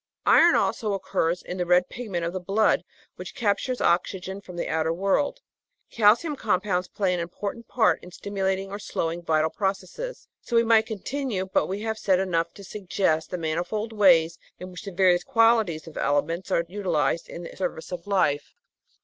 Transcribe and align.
Iron 0.25 0.55
also 0.55 0.93
occurs 0.93 1.43
in 1.43 1.57
the 1.57 1.65
red 1.67 1.87
pigment 1.87 2.25
of 2.25 2.33
the 2.33 2.39
blood 2.39 2.83
which 3.17 3.35
captures 3.35 3.79
oxygen 3.79 4.41
from 4.41 4.55
the 4.55 4.67
outer 4.67 4.91
world. 4.91 5.41
Calcium 5.91 6.35
compounds 6.35 6.87
play 6.87 7.13
an 7.13 7.19
important 7.19 7.67
part 7.67 8.01
in 8.03 8.09
stimu 8.09 8.41
lating 8.41 8.69
or 8.69 8.79
slowing 8.79 9.21
vital 9.21 9.51
processes. 9.51 10.27
So 10.41 10.55
we 10.55 10.63
might 10.63 10.87
continue, 10.87 11.45
but 11.45 11.67
we 11.67 11.81
have 11.81 11.99
said 11.99 12.17
enough 12.19 12.51
to 12.55 12.63
suggest 12.63 13.29
the 13.29 13.37
manifold 13.37 13.93
ways 13.93 14.39
in 14.59 14.71
which 14.71 14.85
the 14.85 14.91
various 14.91 15.23
qualities 15.23 15.85
of 15.85 15.97
elements 15.97 16.49
are 16.49 16.65
utilised 16.67 17.29
in 17.29 17.43
the 17.43 17.55
service 17.55 17.91
of 17.91 18.07
life. 18.07 18.55